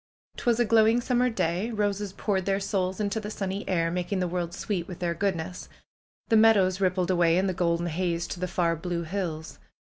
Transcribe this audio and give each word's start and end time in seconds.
^Twas 0.35 0.59
a 0.59 0.65
glowing 0.65 0.99
summer 0.99 1.29
day. 1.29 1.69
Roses 1.69 2.11
poured 2.11 2.45
their 2.47 2.59
souls 2.59 2.99
into 2.99 3.19
the 3.19 3.29
sunny 3.29 3.69
air, 3.69 3.91
making 3.91 4.19
the 4.19 4.27
world 4.27 4.51
sweet 4.51 4.87
with 4.87 4.97
their 4.97 5.13
goodness. 5.13 5.69
The 6.29 6.37
meadows 6.37 6.81
rippled 6.81 7.11
away 7.11 7.37
in 7.37 7.45
the 7.45 7.53
golden 7.53 7.85
haze 7.85 8.25
to 8.29 8.39
the 8.39 8.47
far 8.47 8.75
blue 8.75 9.03
hills. 9.03 9.59